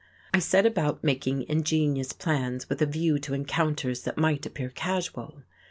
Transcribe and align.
I 0.33 0.39
set 0.39 0.65
about 0.65 1.03
making 1.03 1.43
ingenious 1.47 2.11
plans 2.11 2.67
with 2.67 2.81
a 2.81 2.87
view 2.87 3.19
to 3.19 3.35
encounters 3.35 4.01
that 4.01 4.17
might 4.17 4.47
appear 4.47 4.69
casual. 4.69 5.43